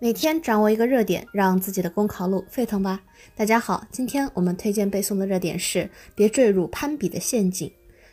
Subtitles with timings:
[0.00, 3.02] 每天掌握一个热点，让自己的公考路沸腾吧！
[3.34, 7.68] 大家好，今天我们推荐背诵的热点是：别坠入攀比的陷阱。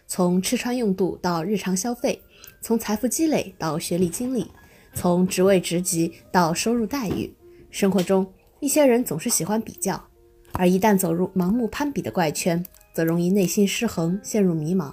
[0.08, 2.20] 从吃穿用度到日常消费，
[2.60, 4.48] 从财富积累到学历经历，
[4.96, 7.32] 从职位职级到收入待遇，
[7.70, 8.26] 生活中
[8.60, 10.04] 一些人总是喜欢比较，
[10.54, 12.66] 而一旦走入盲目攀比的怪圈，
[12.96, 14.92] 则容易内心失衡，陷入迷茫。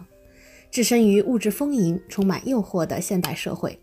[0.71, 3.79] 置身于物质丰盈、充满诱惑的现代社会。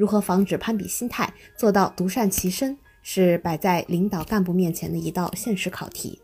[0.00, 6.18] 如何防止攀比心态，做到独善其身，是摆在领导干部面前的一道现实考题。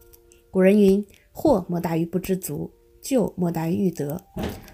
[0.50, 2.70] 古人云：“祸莫大于不知足，
[3.02, 4.19] 咎莫大于欲得。”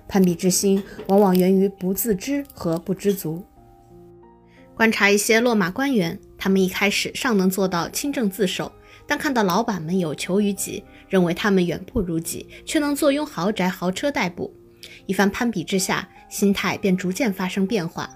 [0.07, 3.45] 攀比之心往往源于不自知和不知足。
[4.77, 8.71] 观察一些落马官员，他们一开始尚能做到清正自守，
[9.05, 14.55] 但看到老板们有求于己，认为他们远不如己，却能坐拥豪宅豪车代步，
[15.07, 18.09] 一番攀比之下，心态便逐渐发生变化。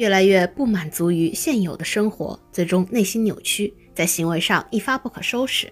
[0.00, 5.70] 越来越不满足于现有的生活，最终内心扭曲，在行为上一发不可收拾。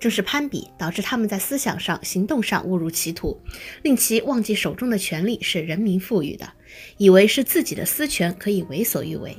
[0.00, 3.40] 正是攀比导致他们在思想上、行动上误入歧途，
[3.82, 6.52] 令其忘记手中的权力是人民赋予的，
[6.96, 9.36] 以为是自己的私权可以为所欲为。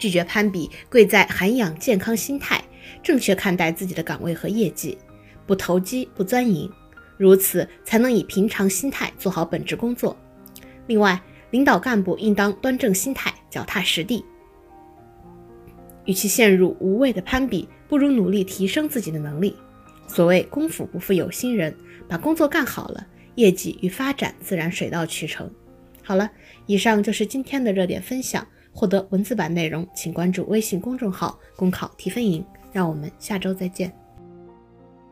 [0.00, 2.60] 拒绝攀比，贵在涵养健康心态，
[3.04, 4.98] 正确看待自己的岗位和业绩，
[5.46, 6.68] 不投机不钻营，
[7.16, 10.18] 如此才能以平常心态做好本职工作。
[10.88, 14.24] 另外，领导干部应当端正心态，脚踏实地。
[16.04, 19.56] 与其陷入无谓的攀比，不如努力提升自己的能力。
[20.08, 21.74] 所谓功夫不负有心人，
[22.08, 25.50] 把工作干好了，业绩与发展自然水到渠成。
[26.02, 26.30] 好了，
[26.66, 28.46] 以上就是今天的热点分享。
[28.72, 32.44] 获得文字版内容，请关注微信公众号“公考提分营”。
[32.72, 33.92] 让我们下周再见。